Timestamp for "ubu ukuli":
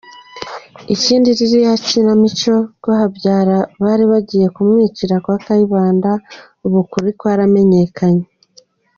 6.65-7.11